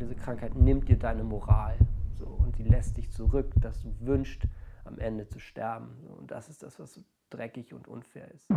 [0.00, 1.76] diese Krankheit nimmt dir deine Moral.
[2.14, 4.42] So, und sie lässt dich zurück, dass du wünschst,
[4.84, 5.96] am Ende zu sterben.
[6.00, 8.48] So, und das ist das, was so dreckig und unfair ist.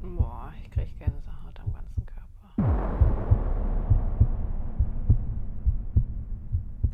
[0.00, 2.54] Boah, ich kriege Gänsehaut am ganzen Körper.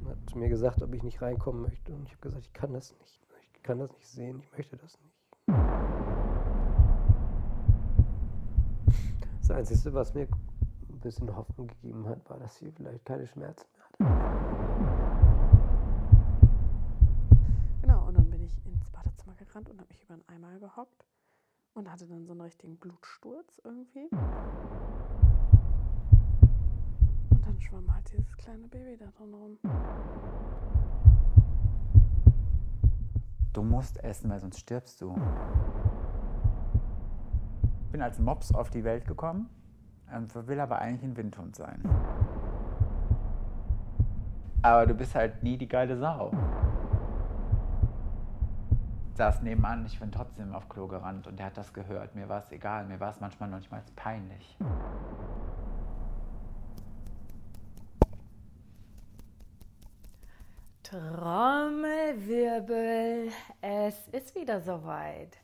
[0.05, 1.95] Er hat zu mir gesagt, ob ich nicht reinkommen möchte.
[1.95, 3.21] Und ich habe gesagt, ich kann das nicht.
[3.55, 5.18] Ich kann das nicht sehen, ich möchte das nicht.
[9.49, 13.67] Das Einzige, was mir ein bisschen Hoffnung gegeben hat, war, dass sie vielleicht keine Schmerzen
[13.75, 13.97] mehr hat.
[17.81, 21.07] Genau, und dann bin ich ins Badezimmer gerannt und habe mich über einen Eimer gehockt
[21.73, 24.11] und hatte dann so einen richtigen Blutsturz irgendwie.
[27.31, 29.59] Und dann schwamm halt dieses kleine Baby da drin rum.
[33.55, 35.17] Du musst essen, weil sonst stirbst du.
[37.89, 39.49] Ich bin als Mops auf die Welt gekommen
[40.15, 41.83] und will aber eigentlich ein Windhund sein.
[44.61, 46.31] Aber du bist halt nie die geile Sau.
[49.15, 52.15] Saß nebenan, ich bin trotzdem auf Klo gerannt und der hat das gehört.
[52.15, 54.59] Mir war es egal, mir war es manchmal noch nicht mal peinlich.
[60.83, 63.31] Trommelwirbel,
[63.63, 65.39] es ist wieder soweit.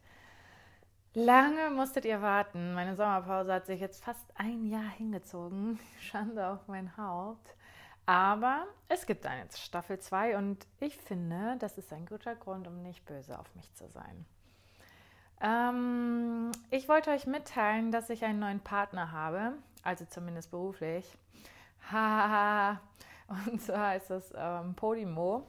[1.16, 2.74] Lange musstet ihr warten.
[2.74, 5.78] Meine Sommerpause hat sich jetzt fast ein Jahr hingezogen.
[6.00, 7.54] Schande auf mein Haupt.
[8.04, 12.82] Aber es gibt eine Staffel 2 und ich finde, das ist ein guter Grund, um
[12.82, 14.26] nicht böse auf mich zu sein.
[15.40, 19.52] Ähm, ich wollte euch mitteilen, dass ich einen neuen Partner habe,
[19.84, 21.16] also zumindest beruflich.
[21.92, 22.80] Haha.
[23.46, 25.46] und zwar ist es ähm, Podimo,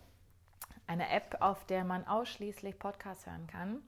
[0.86, 3.82] eine App, auf der man ausschließlich Podcasts hören kann.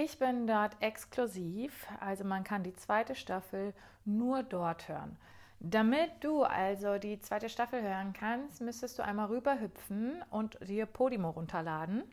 [0.00, 3.74] Ich bin dort exklusiv, also man kann die zweite Staffel
[4.04, 5.16] nur dort hören.
[5.58, 11.30] Damit du also die zweite Staffel hören kannst, müsstest du einmal rüberhüpfen und dir Podimo
[11.30, 12.04] runterladen,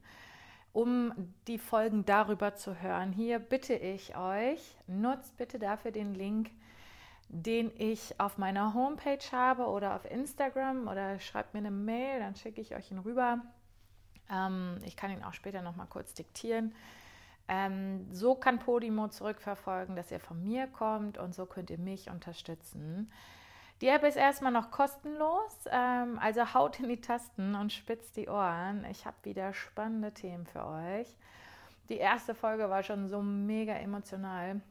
[0.74, 1.14] um
[1.46, 3.12] die Folgen darüber zu hören.
[3.12, 6.50] Hier bitte ich euch, nutzt bitte dafür den Link,
[7.30, 12.36] den ich auf meiner Homepage habe oder auf Instagram oder schreibt mir eine Mail, dann
[12.36, 13.44] schicke ich euch ihn rüber.
[14.32, 16.74] Ähm, ich kann ihn auch später noch mal kurz diktieren.
[17.48, 22.10] Ähm, so kann Podimo zurückverfolgen, dass ihr von mir kommt und so könnt ihr mich
[22.10, 23.12] unterstützen.
[23.82, 28.30] Die App ist erstmal noch kostenlos, ähm, also haut in die Tasten und spitzt die
[28.30, 28.86] Ohren.
[28.90, 31.08] Ich habe wieder spannende Themen für euch.
[31.90, 34.62] Die erste Folge war schon so mega emotional.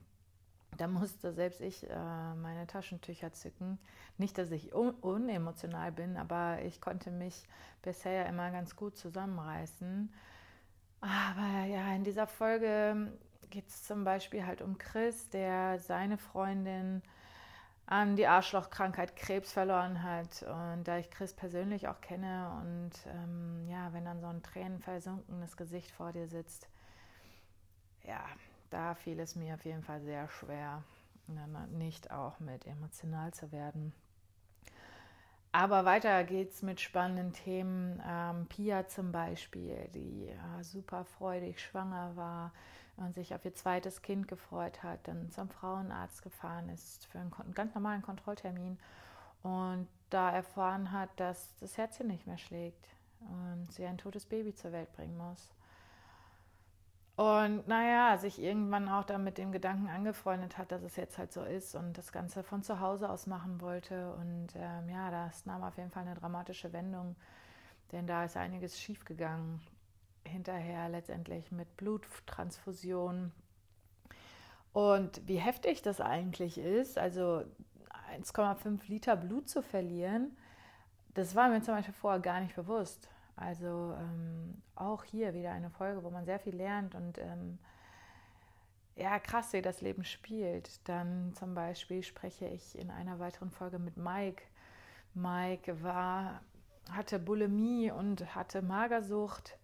[0.78, 3.78] Da musste selbst ich äh, meine Taschentücher zücken.
[4.18, 7.46] Nicht, dass ich un unemotional bin, aber ich konnte mich
[7.82, 10.12] bisher immer ganz gut zusammenreißen.
[11.04, 13.12] Aber ja, in dieser Folge
[13.50, 17.02] geht es zum Beispiel halt um Chris, der seine Freundin
[17.84, 20.42] an die Arschlochkrankheit Krebs verloren hat.
[20.44, 25.58] Und da ich Chris persönlich auch kenne und ähm, ja, wenn dann so ein tränenversunkenes
[25.58, 26.68] Gesicht vor dir sitzt,
[28.04, 28.24] ja,
[28.70, 30.82] da fiel es mir auf jeden Fall sehr schwer,
[31.72, 33.92] nicht auch mit emotional zu werden.
[35.54, 38.02] Aber weiter geht's mit spannenden Themen.
[38.04, 42.52] Ähm, Pia zum Beispiel, die äh, super freudig schwanger war
[42.96, 47.32] und sich auf ihr zweites Kind gefreut hat, dann zum Frauenarzt gefahren ist für einen,
[47.34, 48.80] einen ganz normalen Kontrolltermin
[49.44, 52.88] und da erfahren hat, dass das Herzchen nicht mehr schlägt
[53.20, 55.54] und sie ein totes Baby zur Welt bringen muss.
[57.16, 61.32] Und naja, sich irgendwann auch dann mit dem Gedanken angefreundet hat, dass es jetzt halt
[61.32, 64.12] so ist und das Ganze von zu Hause aus machen wollte.
[64.14, 67.14] Und ähm, ja, das nahm auf jeden Fall eine dramatische Wendung,
[67.92, 69.60] denn da ist einiges schiefgegangen.
[70.26, 73.30] Hinterher letztendlich mit Bluttransfusion.
[74.72, 77.44] Und wie heftig das eigentlich ist, also
[78.18, 80.36] 1,5 Liter Blut zu verlieren,
[81.12, 83.08] das war mir zum Beispiel vorher gar nicht bewusst.
[83.36, 87.58] Also ähm, auch hier wieder eine Folge, wo man sehr viel lernt und ähm,
[88.96, 90.86] ja, krass, wie das Leben spielt.
[90.88, 94.42] Dann zum Beispiel spreche ich in einer weiteren Folge mit Mike.
[95.14, 96.40] Mike war,
[96.90, 99.58] hatte Bulimie und hatte Magersucht.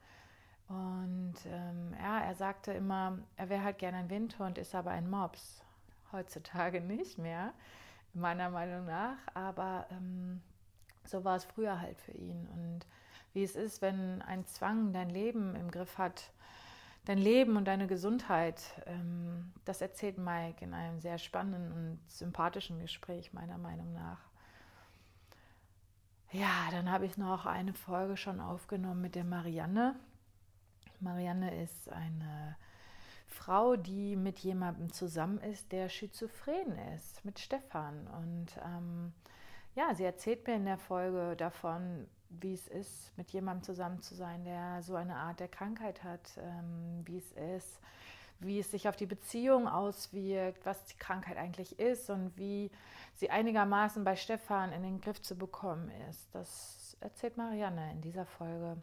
[0.69, 5.09] Und ähm, ja, er sagte immer, er wäre halt gerne ein Windhund, ist aber ein
[5.09, 5.63] Mops.
[6.13, 7.53] Heutzutage nicht mehr,
[8.15, 9.17] meiner Meinung nach.
[9.35, 10.41] Aber ähm,
[11.05, 12.49] so war es früher halt für ihn.
[12.55, 12.87] Und
[13.33, 16.33] wie es ist, wenn ein Zwang dein Leben im Griff hat,
[17.05, 18.63] dein Leben und deine Gesundheit.
[18.87, 24.21] Ähm, das erzählt Mike in einem sehr spannenden und sympathischen Gespräch, meiner Meinung nach.
[26.33, 29.97] Ja, dann habe ich noch eine Folge schon aufgenommen mit der Marianne.
[31.01, 32.57] Marianne ist eine
[33.27, 38.07] Frau, die mit jemandem zusammen ist, der schizophren ist, mit Stefan.
[38.09, 39.13] Und ähm,
[39.75, 44.15] ja, sie erzählt mir in der Folge davon, wie es ist, mit jemandem zusammen zu
[44.15, 47.81] sein, der so eine Art der Krankheit hat, ähm, wie es ist,
[48.39, 52.71] wie es sich auf die Beziehung auswirkt, was die Krankheit eigentlich ist und wie
[53.15, 56.35] sie einigermaßen bei Stefan in den Griff zu bekommen ist.
[56.35, 58.77] Das erzählt Marianne in dieser Folge.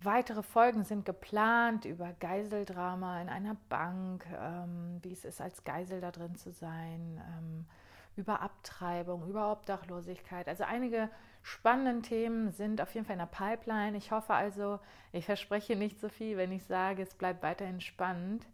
[0.00, 6.02] Weitere Folgen sind geplant über Geiseldrama in einer Bank, ähm, wie es ist, als Geisel
[6.02, 7.66] da drin zu sein, ähm,
[8.14, 10.48] über Abtreibung, über Obdachlosigkeit.
[10.48, 11.08] Also einige
[11.46, 13.96] spannende Themen sind auf jeden Fall in der Pipeline.
[13.96, 14.80] Ich hoffe also,
[15.12, 18.44] ich verspreche nicht so viel, wenn ich sage, es bleibt weiterhin spannend.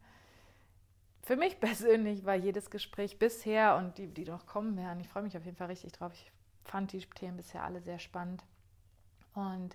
[1.23, 5.23] Für mich persönlich war jedes Gespräch bisher und die, die noch kommen werden, ich freue
[5.23, 6.13] mich auf jeden Fall richtig drauf.
[6.13, 6.31] Ich
[6.65, 8.45] fand die Themen bisher alle sehr spannend.
[9.35, 9.75] Und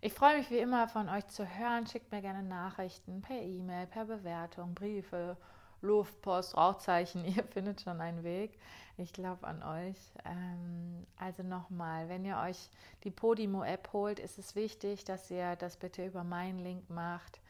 [0.00, 1.88] ich freue mich wie immer von euch zu hören.
[1.88, 5.36] Schickt mir gerne Nachrichten per E-Mail, per Bewertung, Briefe,
[5.82, 7.24] Luftpost, Rauchzeichen.
[7.36, 8.58] Ihr findet schon einen Weg.
[8.96, 9.96] Ich glaube an euch.
[10.24, 12.70] Ähm, also nochmal, wenn ihr euch
[13.04, 17.40] die Podimo-App holt, ist es wichtig, dass ihr das bitte über meinen Link macht.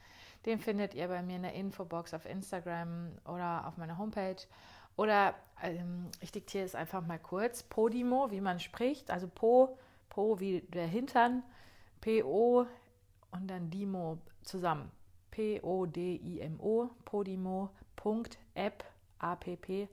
[0.45, 4.41] Den findet ihr bei mir in der Infobox auf Instagram oder auf meiner Homepage.
[4.95, 7.63] Oder ähm, ich diktiere es einfach mal kurz.
[7.63, 9.77] Podimo, wie man spricht, also Po,
[10.09, 11.43] Po wie der Hintern,
[12.01, 12.65] P-O
[13.31, 14.91] und dann Dimo zusammen.
[15.31, 17.82] P-O-D-I-M-O, Podimo.app,
[19.19, 19.87] A-P-P,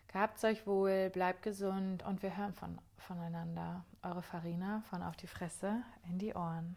[0.07, 3.83] Gehabt's euch wohl, bleibt gesund und wir hören von, voneinander.
[4.03, 6.75] Eure Farina von Auf die Fresse in die Ohren.